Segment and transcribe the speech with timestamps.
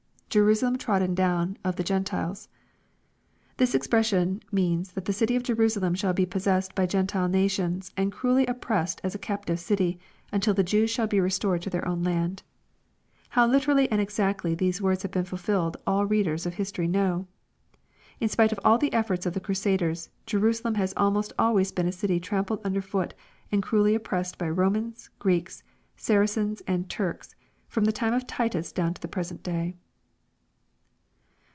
[0.33, 2.47] [Jerusalem trodden down of the Gentiles.]
[3.57, 8.13] This expression means that the city of Jerusalem shall be possessed by Gentile nations, and
[8.13, 9.99] cruelly oppressed as a captive city,
[10.31, 12.43] until the Jews shall be re stored to their own land.
[13.31, 17.27] How literally and exactly these words have been fulfilled all readers of history know.
[18.21, 21.91] In spite of all the efibrts of the crusaders, Jerusalem has almost always been a
[21.91, 23.13] city trampled under foot
[23.51, 25.61] and cruelly oppressed, by Romans, Greeks,
[25.97, 27.35] Saracens, and Turks,
[27.67, 29.75] from the time of Titus down to the present day.